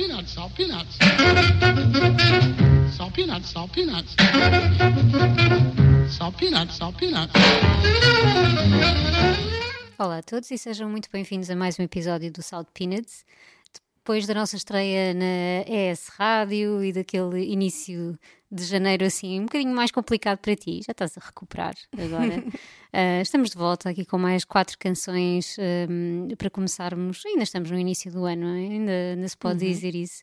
[0.00, 0.96] peanuts, salt peanuts.
[2.96, 4.16] Salt peanuts, salt peanuts.
[6.08, 7.32] Salt peanuts, salt peanuts.
[9.98, 13.26] Olá a todos e sejam muito bem-vindos a mais um episódio do Salt Peanuts.
[13.98, 18.18] Depois da nossa estreia na ES Rádio e daquele início
[18.50, 22.40] de janeiro assim um bocadinho mais complicado para ti, já estás a recuperar agora.
[22.40, 25.56] uh, estamos de volta aqui com mais quatro canções
[25.88, 27.24] um, para começarmos.
[27.24, 29.70] Ainda estamos no início do ano, ainda, ainda se pode uhum.
[29.70, 30.22] dizer isso.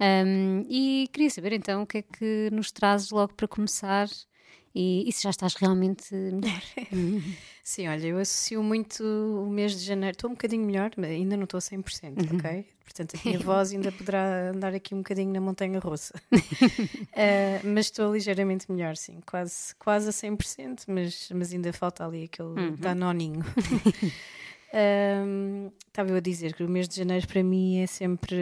[0.00, 4.08] Um, e queria saber então o que é que nos trazes logo para começar
[4.76, 6.62] e, e se já estás realmente melhor.
[7.64, 10.14] Sim, olha, eu associo muito o mês de janeiro.
[10.14, 12.38] Estou um bocadinho melhor, mas ainda não estou a 100%, uhum.
[12.38, 12.66] ok?
[12.84, 16.14] Portanto, a minha voz ainda poderá andar aqui um bocadinho na montanha russa.
[16.30, 19.18] uh, mas estou ligeiramente melhor, sim.
[19.24, 22.76] Quase, quase a 100%, mas, mas ainda falta ali aquele uhum.
[22.78, 23.42] danoninho.
[24.74, 28.36] Um, estava eu a dizer que o mês de janeiro para mim é sempre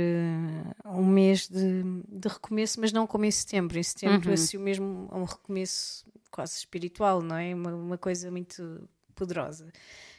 [0.84, 3.78] um mês de, de recomeço, mas não como em setembro.
[3.78, 4.34] Em setembro uhum.
[4.34, 6.04] associo mesmo a um recomeço
[6.34, 7.54] quase espiritual, não é?
[7.54, 9.72] Uma, uma coisa muito poderosa.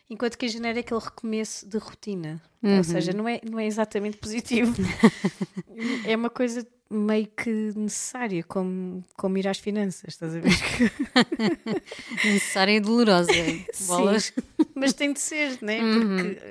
[0.10, 2.78] Enquanto que em janeiro é aquele recomeço de rotina, uhum.
[2.78, 4.74] ou seja, não é, não é exatamente positivo.
[6.08, 10.52] é uma coisa meio que necessária, como, como ir às finanças, estás a ver?
[12.24, 13.32] necessária e dolorosa.
[13.88, 14.26] Bolas.
[14.26, 15.82] Sim, mas tem de ser, não é?
[15.82, 16.16] Uhum.
[16.16, 16.42] Porque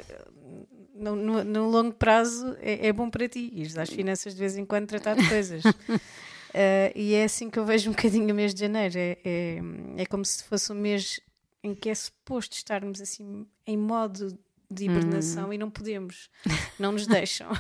[0.94, 4.58] no, no, no, longo prazo é, é, bom para ti ir às finanças de vez
[4.58, 5.62] em quando tratar de coisas.
[6.54, 8.96] Uh, e é assim que eu vejo um bocadinho o mês de janeiro.
[8.96, 9.58] É, é,
[9.96, 11.18] é como se fosse um mês
[11.64, 14.38] em que é suposto estarmos assim em modo
[14.70, 15.52] de hibernação uhum.
[15.52, 16.30] e não podemos,
[16.78, 17.50] não nos deixam.
[17.50, 17.56] uh,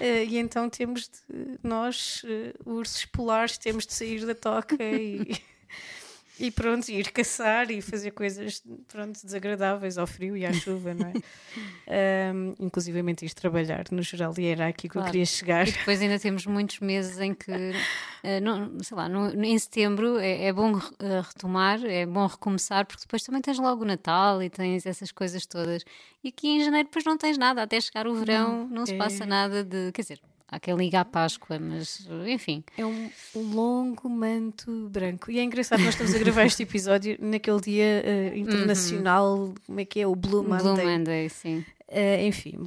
[0.28, 5.30] e então temos de, nós, uh, ursos polares, temos de sair da toca e
[6.38, 11.08] e pronto, ir caçar e fazer coisas pronto, desagradáveis ao frio e à chuva, não
[11.08, 11.12] é?
[12.34, 15.08] um, inclusivamente ir trabalhar, no geral, e era aqui que claro.
[15.08, 15.66] eu queria chegar.
[15.66, 20.18] E depois ainda temos muitos meses em que, uh, não, sei lá, no, em setembro
[20.18, 20.82] é, é bom uh,
[21.26, 25.46] retomar, é bom recomeçar, porque depois também tens logo o Natal e tens essas coisas
[25.46, 25.84] todas.
[26.22, 28.94] E aqui em janeiro depois não tens nada, até chegar o verão não, não se
[28.94, 28.98] é...
[28.98, 32.62] passa nada de, quer dizer, Há quem liga à Páscoa, mas enfim.
[32.78, 35.30] É um longo manto branco.
[35.30, 39.54] E é engraçado, nós estamos a gravar este episódio naquele dia uh, internacional, uhum.
[39.66, 40.06] como é que é?
[40.06, 40.62] O Blue Monday.
[40.62, 41.64] Blue Monday, sim.
[41.88, 42.64] Uh, enfim.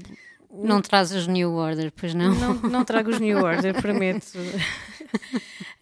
[0.51, 2.33] Não traz os New Order, pois não?
[2.35, 4.27] Não, não trago os New Order, prometo.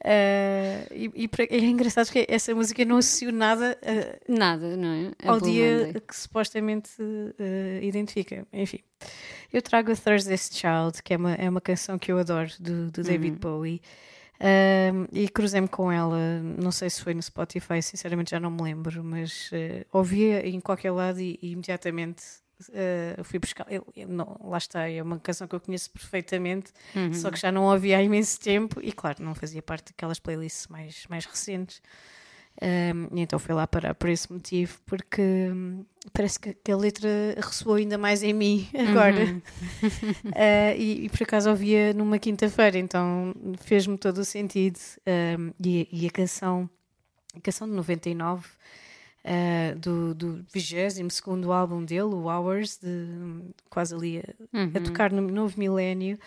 [0.08, 5.28] Uh, e, e, é engraçado que essa música não associa nada, uh, nada não é?
[5.28, 6.02] ao dia Monday.
[6.08, 8.48] que supostamente uh, identifica.
[8.54, 8.80] Enfim,
[9.52, 12.90] eu trago a Thursday's Child, que é uma, é uma canção que eu adoro, do,
[12.90, 13.38] do David uhum.
[13.38, 13.82] Bowie.
[15.12, 19.04] e cruzei-me com ela, não sei se foi no Spotify, sinceramente já não me lembro,
[19.04, 19.52] mas
[19.92, 22.24] ouvia em qualquer lado e, e imediatamente
[22.60, 26.72] Uh, fui buscar, eu, eu, não, lá está, é uma canção que eu conheço perfeitamente,
[26.96, 27.14] uhum.
[27.14, 30.68] só que já não ouvi há imenso tempo e, claro, não fazia parte daquelas playlists
[30.68, 31.82] mais, mais recentes.
[32.60, 36.78] Um, e então fui lá parar por esse motivo, porque hum, parece que, que, a
[36.78, 37.08] letra
[37.38, 39.26] ressoou ainda mais em mim agora.
[39.26, 39.42] Uhum.
[40.26, 44.80] uh, e, e, por acaso ouvia numa quinta-feira, então fez-me todo o sentido.
[45.06, 46.68] Um, e, e, a canção,
[47.36, 48.48] a canção de 99
[49.28, 50.98] uh, do, do 22
[51.52, 53.08] álbum dele, o Hours, de,
[53.70, 54.72] quase ali a, uhum.
[54.74, 56.18] a tocar no novo milénio.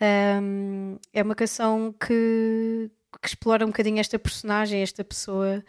[0.00, 5.62] Um, é uma canção que, que, explora um bocadinho esta personagem, esta pessoa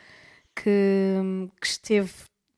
[0.56, 1.20] que,
[1.62, 2.12] que esteve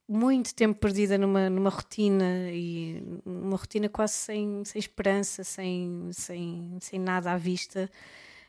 [0.07, 6.77] muito tempo perdida numa, numa rotina e uma rotina quase sem, sem esperança, sem, sem,
[6.79, 7.89] sem nada à vista.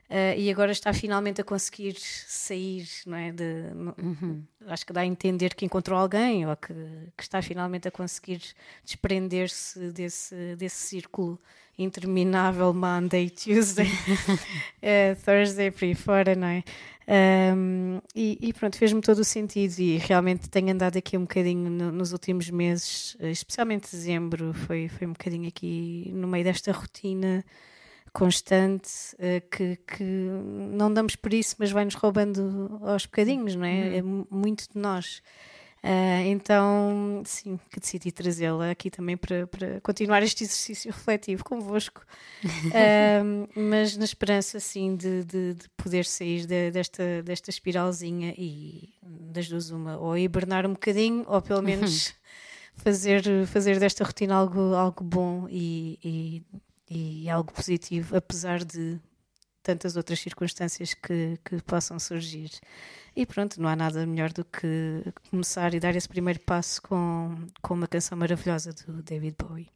[0.08, 3.32] Uh, e agora está finalmente a conseguir sair, não é?
[3.32, 4.42] De, uhum.
[4.68, 6.74] Acho que dá a entender que encontrou alguém ou que,
[7.16, 8.40] que está finalmente a conseguir
[8.84, 11.40] desprender-se desse, desse círculo
[11.76, 16.64] interminável Monday, Tuesday, uh, Thursday, por aí fora, não é?
[17.08, 21.70] Um, e, e, pronto, fez-me todo o sentido e realmente tenho andado aqui um bocadinho
[21.70, 27.44] no, nos últimos meses, especialmente dezembro, foi, foi um bocadinho aqui no meio desta rotina
[28.16, 34.00] constante uh, que, que não damos por isso, mas vai-nos roubando aos bocadinhos, não é?
[34.00, 34.26] Uhum.
[34.30, 35.20] É muito de nós.
[35.84, 42.06] Uh, então, sim, que decidi trazê-la aqui também para, para continuar este exercício refletivo convosco,
[42.42, 48.94] uh, mas na esperança, sim, de, de, de poder sair de, desta, desta espiralzinha e
[49.02, 52.14] das duas uma, ou hibernar um bocadinho, ou pelo menos
[52.76, 56.42] fazer, fazer desta rotina algo, algo bom e, e
[56.88, 59.00] e algo positivo, apesar de
[59.62, 62.50] tantas outras circunstâncias que, que possam surgir.
[63.16, 67.34] E pronto, não há nada melhor do que começar e dar esse primeiro passo com,
[67.60, 69.68] com uma canção maravilhosa do David Bowie.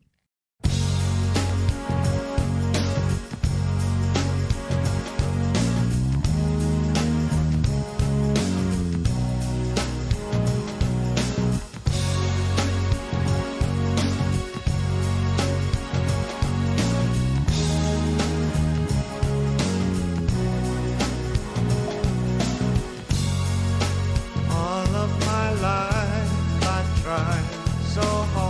[27.90, 28.49] so hard.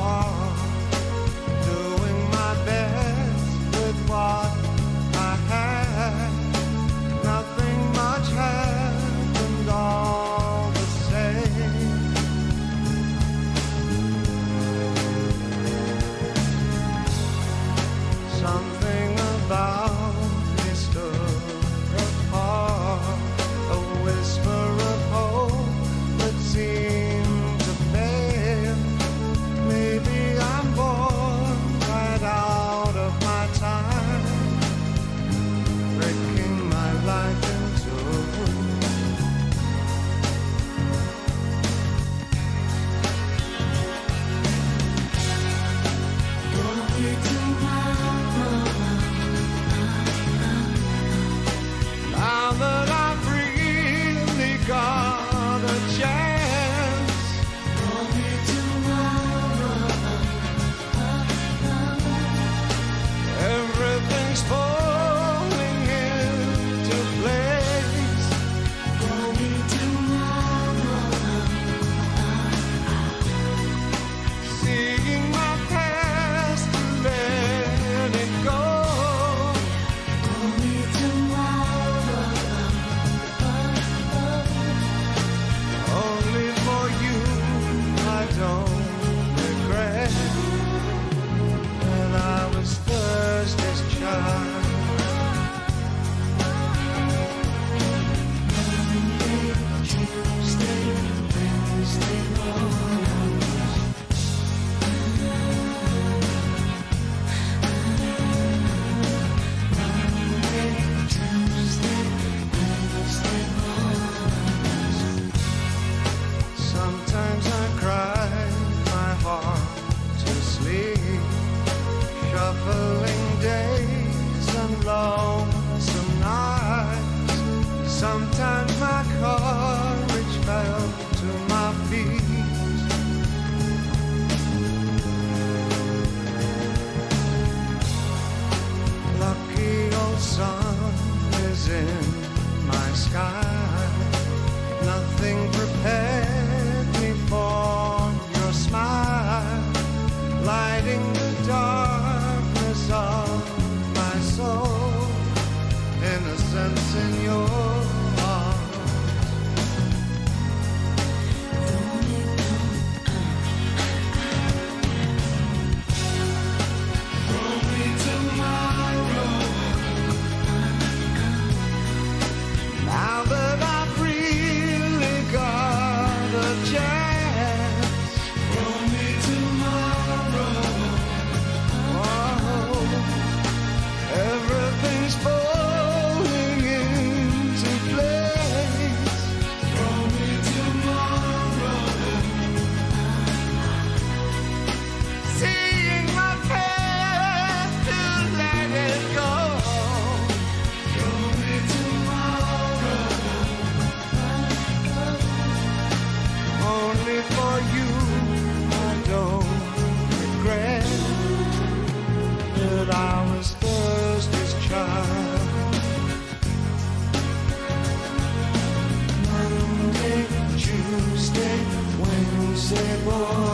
[223.21, 223.50] more.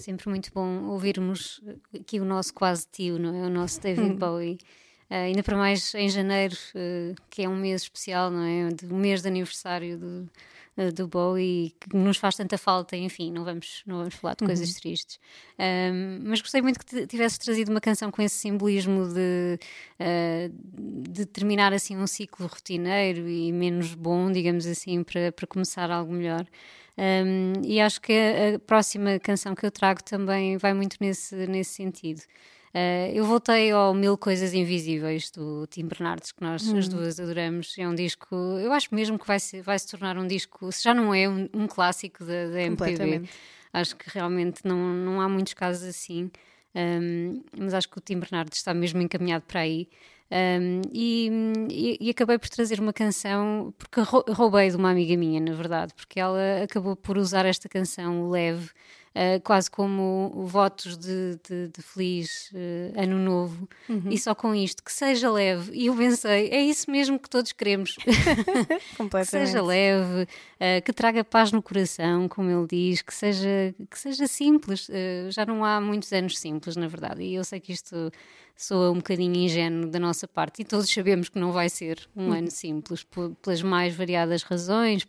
[0.00, 1.60] Sempre muito bom ouvirmos
[1.94, 3.46] aqui o nosso quase tio, não é?
[3.46, 4.58] O nosso David Bowie.
[5.08, 8.68] Ah, ainda para mais em janeiro, eh, que é um mês especial, não é?
[8.68, 10.30] De- Um mês de aniversário do,
[10.76, 14.44] eh, do Bowie, que nos faz tanta falta, enfim, não vamos, não vamos falar de
[14.46, 15.18] coisas tristes.
[15.58, 19.58] Ahm, mas gostei muito que tivesses trazido uma canção com esse simbolismo de,
[21.10, 26.12] de terminar assim um ciclo rotineiro e menos bom, digamos assim, para, para começar algo
[26.12, 26.46] melhor.
[27.00, 31.34] Um, e acho que a, a próxima canção que eu trago também vai muito nesse,
[31.46, 32.20] nesse sentido.
[32.74, 37.74] Uh, eu voltei ao Mil Coisas Invisíveis do Tim Bernardes, que nós as duas adoramos.
[37.78, 40.84] É um disco, eu acho mesmo que vai se, vai se tornar um disco, se
[40.84, 43.22] já não é um, um clássico da, da MPB.
[43.72, 46.30] Acho que realmente não, não há muitos casos assim.
[46.74, 49.88] Um, mas acho que o Tim Bernardes está mesmo encaminhado para aí.
[50.32, 55.40] Um, e, e- acabei por trazer uma canção, porque rou- roubei de uma amiga minha,
[55.40, 58.66] na verdade, porque ela acabou por usar esta canção, Leve,
[59.12, 63.68] uh, quase como votos de, de- de feliz uh, ano novo,
[64.08, 65.72] e só com isto, que seja leve.
[65.74, 67.96] E eu pensei, é isso mesmo que todos queremos.
[69.24, 70.28] que seja leve,
[70.60, 74.88] eh, que traga paz no coração, como ele diz, que seja, que seja simples.
[75.30, 78.12] Já não há muitos anos simples, na verdade, e eu sei que isto
[78.62, 82.30] soa um bocadinho ingênuo da nossa parte, e todos sabemos que não vai ser um
[82.30, 83.06] ano simples,
[83.42, 85.06] pelas mais variadas razões,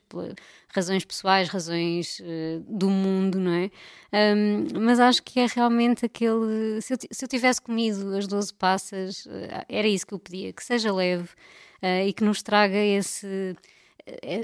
[0.69, 3.69] razões pessoais, razões eh, do mundo, não é?
[4.13, 6.81] Ahm, mas acho que é realmente aquele.
[6.81, 10.53] Se eu, se eu tivesse comido as 12 passas, eh, era isso que eu pedia,
[10.53, 11.27] que seja leve
[11.81, 13.55] eh, e que nos traga esse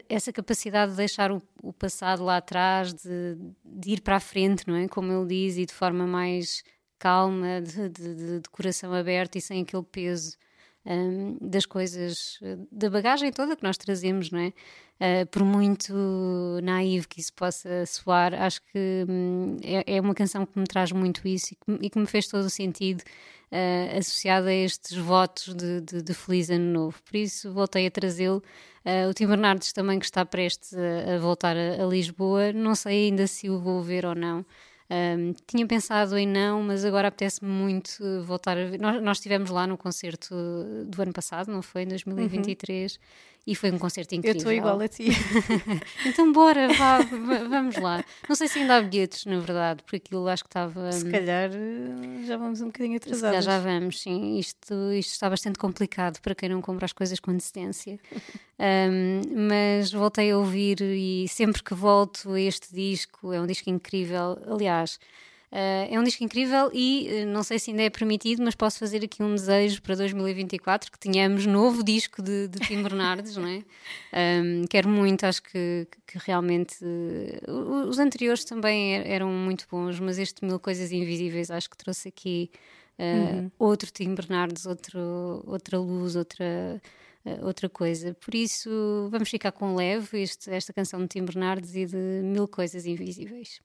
[0.08, 3.36] essa capacidade de deixar o, o passado lá atrás, de,
[3.66, 4.88] de ir para a frente, não é?
[4.88, 6.64] Como ele diz, e de forma mais
[7.00, 10.36] calma, de, de- de- coração aberto e sem aquele peso
[10.86, 12.39] hum, das coisas,
[12.72, 14.54] da bagagem toda que nós trazemos, não é?
[15.00, 15.94] Eh, por muito
[16.63, 20.92] naivo que isso possa soar, acho que hum, é, é uma canção que me traz
[20.92, 23.04] muito isso e que, e que me fez todo o sentido
[23.51, 26.98] eh, associado a estes votos de, de, de Feliz Ano Novo.
[27.04, 28.42] Por isso voltei a trazê-lo.
[28.84, 32.74] Eh, o Tim Bernardes também que está prestes a, a voltar a, a Lisboa, não
[32.75, 34.44] sei ainda se o vou ver ou não.
[34.89, 38.79] Um, tinha pensado em não, mas agora apetece-me muito voltar a ver.
[38.79, 40.34] Nós, nós estivemos lá no concerto
[40.86, 41.84] do ano passado, não foi?
[41.84, 42.98] Em 2023,
[43.48, 44.38] e foi um concerto Eu incrível.
[44.39, 45.08] estou igual a ti.
[46.06, 47.00] Então, bora, vá,
[47.50, 48.04] vamos lá.
[48.27, 50.92] Não sei se ainda há bilhetes, na verdade, porque aquilo acho que estava.
[50.92, 53.46] Se hum, calhar eh, já vamos um bocadinho atrasados.
[53.46, 54.38] já vamos, sim.
[54.38, 57.98] Isto, isto está bastante complicado para quem não compra as coisas com antecedência.
[58.60, 63.70] Um, mas voltei a ouvir e sempre que volto a este disco, é um disco
[63.70, 64.36] incrível.
[64.51, 64.98] Aliás,
[65.51, 68.80] uh, é um disco incrível e uh, não sei se ainda é permitido, mas posso
[68.80, 73.48] fazer aqui um desejo para 2024 que tenhamos novo disco de, de Tim Bernardes, não
[73.48, 73.63] é?
[74.13, 76.77] Um, quero muito, acho que, que realmente.
[76.84, 81.77] uh, os anteriores também er- eram muito bons, mas este Mil Coisas Invisíveis acho que
[81.77, 82.50] trouxe aqui.
[82.98, 86.82] uh, Outro Tim Bernardes, outro, outra luz, outra,
[87.44, 88.16] outra coisa.
[88.16, 92.48] Por isso, vamos ficar com leve este, esta canção de Tim Bernardes e de Mil
[92.48, 93.60] Coisas Invisíveis.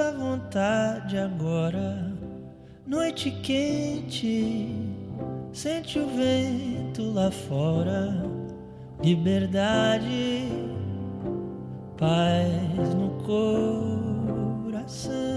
[0.00, 2.12] À vontade agora.
[2.86, 4.74] Noite quente,
[5.52, 8.14] sente o vento lá fora.
[9.02, 10.48] Liberdade,
[11.96, 13.10] paz no
[14.64, 15.27] coração.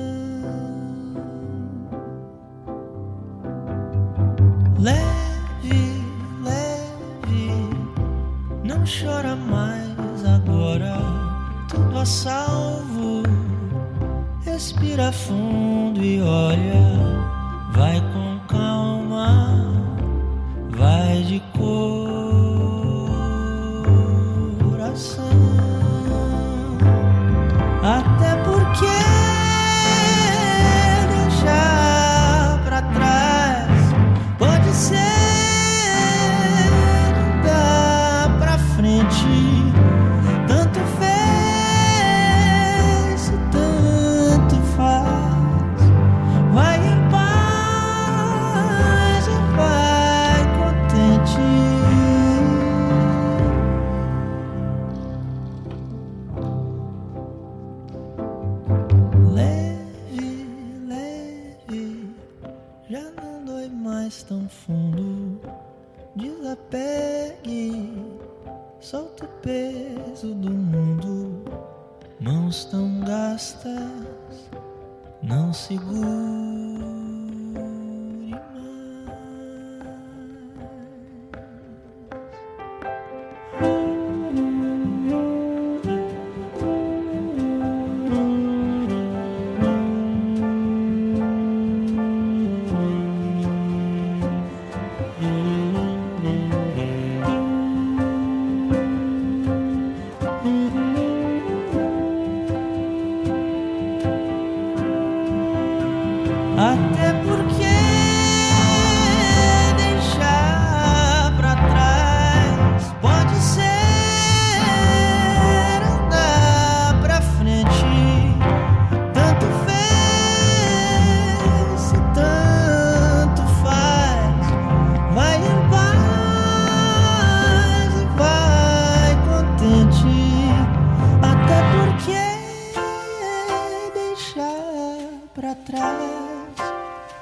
[135.42, 135.98] para trás,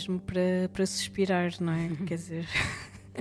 [0.00, 1.88] Mesmo para, para suspirar, não é?
[2.06, 2.48] Quer dizer,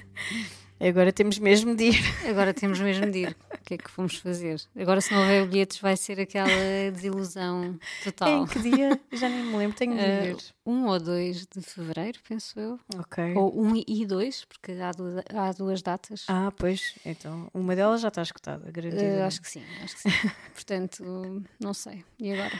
[0.79, 1.99] agora temos mesmo de ir.
[2.29, 3.37] Agora temos mesmo de ir.
[3.53, 4.61] O que é que vamos fazer?
[4.77, 6.49] Agora, se não houver bilhetes, vai ser aquela
[6.91, 8.43] desilusão total.
[8.43, 8.99] Em que dia?
[9.11, 10.37] Já nem me lembro, tenho de Ah, ver.
[10.65, 12.79] 1 ou 2 de fevereiro, penso eu.
[12.97, 13.33] Ok.
[13.35, 16.23] Ou 1 e 2, porque há duas, há duas datas.
[16.29, 19.23] Ah, pois, então uma delas já está escutada, garantida.
[19.23, 20.09] Ah, acho que sim, acho que sim.
[20.53, 22.03] Portanto, não sei.
[22.17, 22.57] E agora?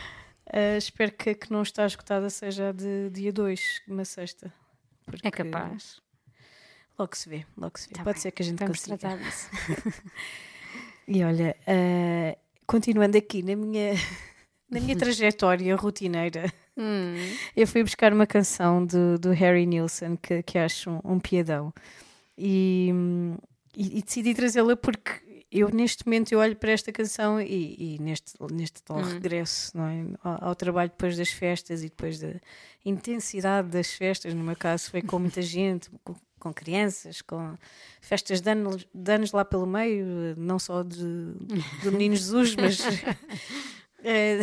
[0.52, 4.52] Ah, espero que a que não está escutada seja a de dia 2, uma sexta.
[5.24, 6.00] É capaz.
[6.98, 7.96] Logo se vê, logo se vê.
[7.96, 8.98] Tá Pode bem, ser que a gente Vamos consiga.
[8.98, 9.50] tratar disso.
[11.08, 13.94] E olha, ah, continuando aqui na minha,
[14.70, 17.16] na minha trajetória rotineira, Hum,
[17.58, 21.74] eu fui buscar uma canção do, do Harry Nilsson que, que acho um, um piadão
[22.38, 23.36] e, hum,
[23.76, 25.12] e- e decidi trazê-la porque
[25.52, 29.86] eu neste momento eu olho para esta canção e, e neste, neste tal regresso não
[29.88, 30.06] é?
[30.24, 32.34] ao, ao trabalho depois das festas e depois da
[32.86, 37.56] intensidade das festas, no meu caso foi com muita gente, com, com crianças, com
[38.00, 40.06] festas de anos, de anos lá pelo meio,
[40.38, 40.98] não só de,
[41.84, 42.78] do Menino Jesus, mas
[44.04, 44.40] eh,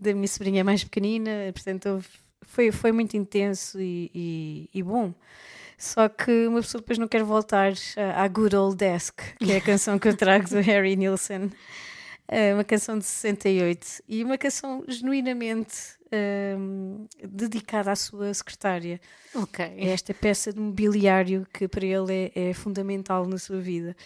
[0.00, 2.02] da minha sobrinha mais pequenina, portanto
[2.42, 5.12] foi, foi muito intenso e, e- e bom.
[5.78, 9.58] Só que uma pessoa depois não quer voltar à à Good Old Desk, que é
[9.58, 11.50] a canção que eu trago do Harry Nilsson.
[12.26, 15.96] É uma canção de 68 e uma canção genuinamente
[16.58, 19.00] hum, dedicada à sua secretária.
[19.34, 19.64] ok.
[19.64, 23.96] É esta peça de mobiliário que para ele é, é fundamental na sua vida.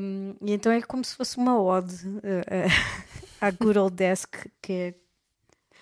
[0.00, 3.04] Um, e então é como se fosse uma ode uh, uh,
[3.40, 4.94] à Good Old Desk, que é-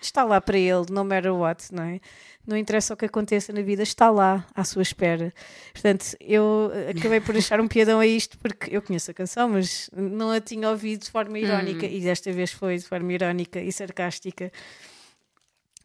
[0.05, 2.01] está lá para ele, no matter what, não é?
[2.47, 5.33] Não interessa o que aconteça na vida, está lá à sua espera.
[5.73, 9.89] Portanto, eu acabei por achar um piadão a isto, porque eu conheço a canção, mas
[9.93, 13.73] não a tinha ouvido de forma irónica, e desta vez foi de forma irónica e
[13.73, 14.51] sarcástica.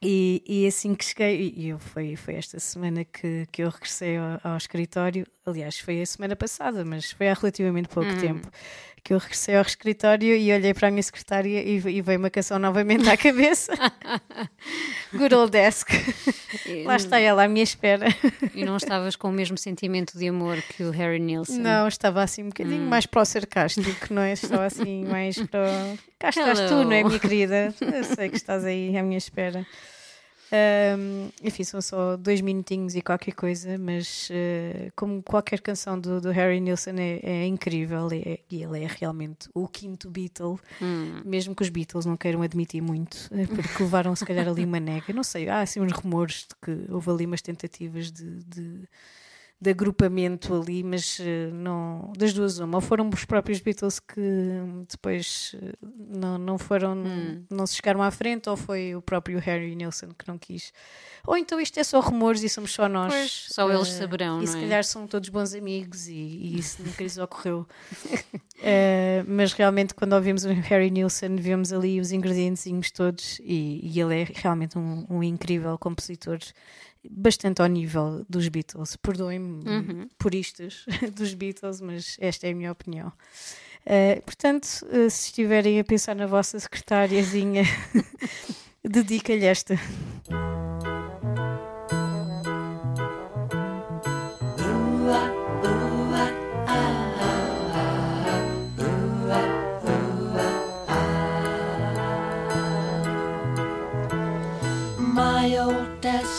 [0.02, 4.18] E, e assim que cheguei, e eu foi, foi esta semana que, que eu regressei
[4.18, 8.48] ao, ao escritório, aliás, foi a semana passada, mas foi há relativamente pouco tempo
[9.04, 12.30] que eu regressei ao escritório e olhei para a minha secretária e, e veio uma
[12.30, 13.72] canção novamente à cabeça.
[15.14, 15.90] Good old desk.
[16.86, 18.08] Lá está ela à minha espera.
[18.54, 21.58] E não estavas com o mesmo sentimento de amor que o Harry Nilsson.
[21.60, 24.34] Não, estava assim um bocadinho mais para o sarcástico, não é?
[24.34, 25.62] Estava assim mais para.
[25.94, 27.08] o- Cá estás tu, não é, Hello.
[27.10, 27.74] minha querida?
[27.80, 29.66] Eu sei que estás aí à minha espera.
[30.52, 36.22] Ahm, enfim, são só dois minutinhos e qualquer coisa, mas eh, como qualquer canção do,
[36.22, 41.22] do Harry Nilsson é, é incrível é- e ele é realmente o quinto Beatle, Hum.
[41.26, 44.80] mesmo que os Beatles não queiram admitir muito, eh, porque levaram se calhar ali uma
[44.80, 45.12] nega.
[45.14, 48.88] Não sei, há assim uns rumores de que houve ali umas tentativas de- de
[49.60, 54.20] de agrupamento ali, mas eh, não, das duas uma, ou foram os próprios Beatles que
[54.20, 56.96] hum, depois eh, não, não foram,
[57.50, 60.72] não se chegaram à frente, ou foi o próprio Harry Nilsson que não quis.
[61.26, 63.12] Ou então isto é só rumores e somos só nós.
[63.12, 64.62] Pois, só eles eh, saberão, E se é?
[64.62, 67.68] calhar são todos bons amigos e, e isso nunca lhes ocorreu.
[68.60, 74.02] Eh, mas realmente quando ouvimos o Harry Nilsson vemos ali os ingredientezinhos todos e, e
[74.02, 76.40] ele é realmente um, um incrível compositor
[77.10, 78.96] bastante ao nível dos Beatles.
[78.98, 80.10] Perdoem-me Uhum.
[80.18, 83.12] puristas dos Beatles, mas esta é a minha opinião.
[83.86, 87.64] Eh, portanto, eh, se estiverem a pensar na vossa secretáriazinha,
[88.84, 89.76] dedica-lhe esta.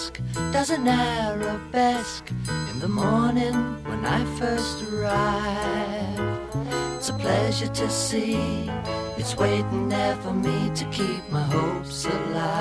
[0.08, 2.30] Desk does an arabesque
[2.70, 6.18] in the morning when I first arrive.
[6.96, 8.70] It's a pleasure to see
[9.16, 12.58] it's waiting there for me to keep my hopes alive.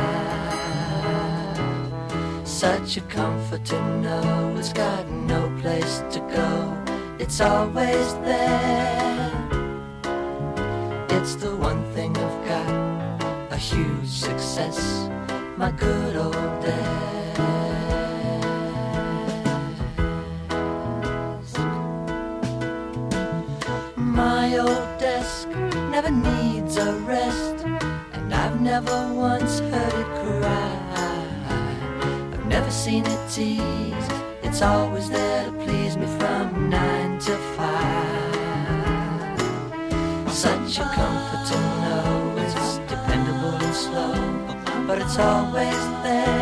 [2.43, 6.83] Such a comfort to know it's got no place to go,
[7.19, 9.31] it's always there.
[11.09, 15.09] It's the one thing I've got, a huge success,
[15.57, 17.16] my good old desk.
[26.01, 27.65] Never needs a rest,
[28.13, 30.77] and I've never once heard it cry.
[32.33, 34.11] I've never seen it teased,
[34.43, 39.41] it's always there to please me from nine to five.
[40.29, 44.13] Such a comfort to know it's dependable and slow,
[44.85, 46.36] but it's always there.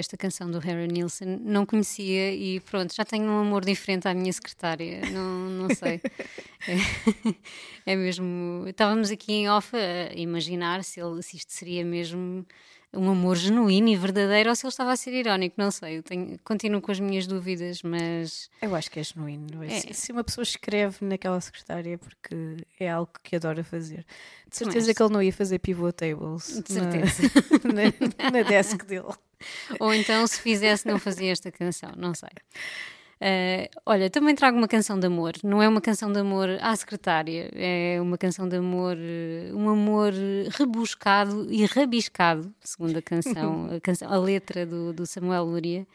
[0.00, 4.14] Esta canção do Harry Nilsson, não conhecia e pronto, já tenho um amor diferente à
[4.14, 6.00] minha secretária, não, não sei.
[7.86, 8.64] É, é mesmo.
[8.66, 12.44] Estávamos aqui em off a imaginar se, ele, se isto seria mesmo
[12.92, 16.02] um amor genuíno e verdadeiro ou se ele estava a ser irónico, não sei.
[16.02, 19.62] Tenho- continuo com as minhas dúvidas, mas Eu acho que é genuíno.
[19.62, 19.80] É.
[19.80, 24.04] Se- Se uma pessoa escreve naquela secretária é porque é algo que adora fazer.
[24.48, 24.96] De certeza acho.
[24.96, 27.22] que ele não ia fazer pivot tables De na- certeza.
[28.22, 29.06] na, na desk dele.
[29.78, 32.28] Ou então, se fizesse, não fazia esta canção, não sei.
[33.22, 35.34] Eh, olha, também trago uma canção de amor.
[35.44, 39.68] Não é uma canção de amor à secretária, é uma canção de amor, eh, um
[39.68, 40.12] amor
[40.58, 45.86] rebuscado e rabiscado, segundo a canção, a, canção, a letra do, do Samuel Luria.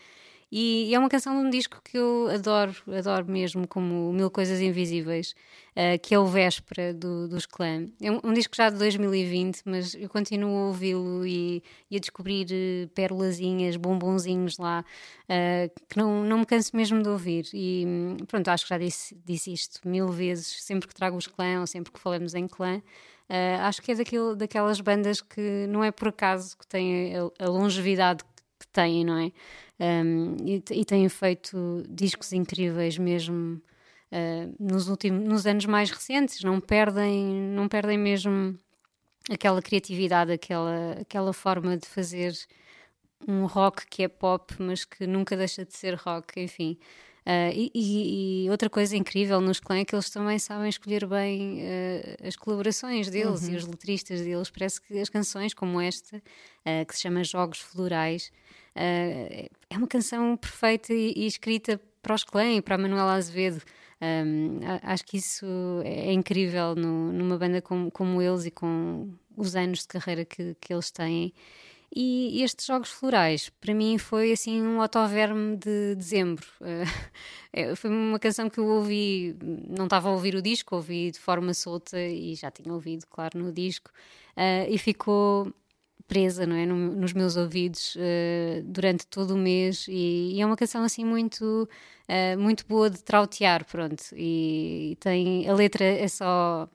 [0.52, 4.62] E é uma canção de um disco que eu adoro, adoro mesmo, como Mil Coisas
[4.62, 5.34] Invisíveis,
[5.76, 7.86] eh, que é o Véspera do, dos Clã.
[8.02, 12.00] É um, um disco já de 2020, mas eu continuo a ouvi-lo e, e a
[12.00, 14.86] descobrir eh, pérolazinhas, bombonzinhos lá,
[15.28, 17.48] eh, que não, não me canso mesmo de ouvir.
[17.54, 17.86] E
[18.28, 21.68] pronto, acho que já disse, disse isto mil vezes, sempre que trago os Clã ou
[21.68, 22.82] sempre que falamos em Clã.
[23.62, 27.50] acho que é daquele, daquelas bandas que não é por acaso que têm a, a
[27.50, 28.24] longevidade
[28.60, 29.32] que têm, não é?
[29.78, 33.62] Um, e, e têm feito discos incríveis mesmo
[34.12, 36.42] uh, nos últimos nos anos mais recentes.
[36.44, 38.58] Não perdem não perdem mesmo
[39.30, 42.34] aquela criatividade aquela aquela forma de fazer
[43.28, 46.78] um rock que é pop mas que nunca deixa de ser rock enfim.
[47.26, 51.58] Uh, e, e- outra coisa incrível nos clã é que eles também sabem escolher bem
[51.58, 54.52] uh, as colaborações deles e os letristas deles.
[54.52, 58.32] Parece que as canções como esta, uh, que se chama Jogos Florais,
[58.76, 63.14] uh, é uma canção perfeita e, e escrita para os clã e para a Manuela
[63.14, 63.62] Azevedo.
[64.02, 65.46] Um, acho que isso
[65.84, 70.56] é incrível no- numa banda como, como eles e com os anos de carreira que,
[70.60, 71.34] que eles têm.
[71.96, 76.46] E estes jogos florais, para mim, foi assim um autoverme de dezembro.
[77.54, 81.20] Eh, foi uma canção que eu ouvi, não estava a ouvir o disco, ouvi de
[81.20, 83.90] forma solta e já tinha ouvido, claro, no disco,
[84.36, 85.54] eh, e ficou
[86.08, 90.46] presa, não é, no- nos meus ouvidos eh, durante todo o mês e, e é
[90.46, 91.68] uma canção assim muito
[92.08, 96.70] eh, muito boa de trautear, pronto, e, e tem a letra é só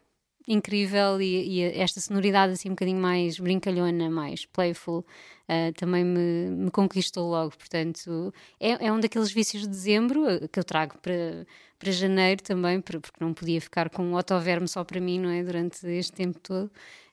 [0.48, 5.00] incrível e, e esta sonoridade assim um bocadinho mais brincalhona, mais playful,
[5.48, 7.52] uh, também me, me conquistou logo.
[7.56, 11.46] Portanto, é, é um daqueles vícios de dezembro uh, que eu trago para,
[11.78, 15.30] para janeiro também, por- porque não podia ficar com um autoverme só para mim, não
[15.30, 15.42] é?
[15.44, 16.70] Durante este tempo todo.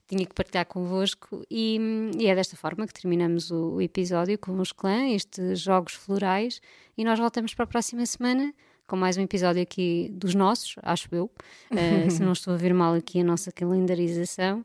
[0.07, 1.79] Tinha que partilhar convosco e,
[2.17, 6.61] e é desta forma que terminamos o, o episódio com os clãs, estes jogos florais,
[6.97, 8.53] e nós voltamos para a próxima semana
[8.87, 12.73] com mais um episódio aqui dos nossos, acho eu, uh, se não estou a ver
[12.73, 14.63] mal aqui a nossa calendarização.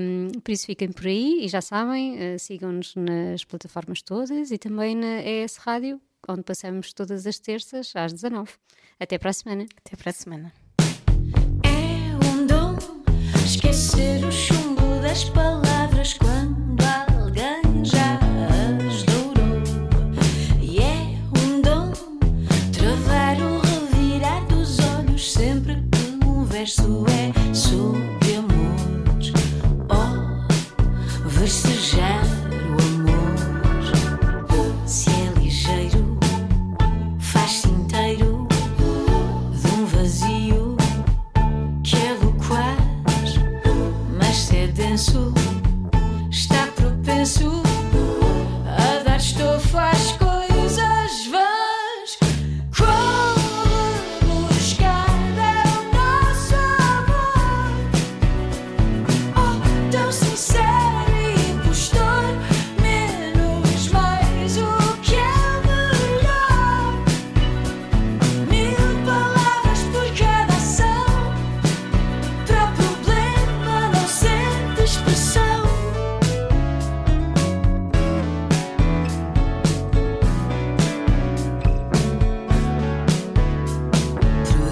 [0.00, 4.58] Um, por isso fiquem por aí e já sabem, uh, sigam-nos nas plataformas todas e
[4.58, 8.52] também na ES Rádio, onde passamos todas as terças às 19.
[9.00, 9.66] Até para a semana.
[9.76, 10.52] Até para a semana.
[11.64, 12.76] É um dom
[13.44, 14.57] esquecer o chumbo
[27.08, 29.32] é sobre amores.
[29.88, 32.37] Oh, versejar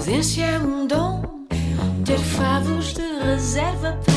[0.09, 1.21] Esse é um dom,
[2.05, 4.16] ter favos de reserva para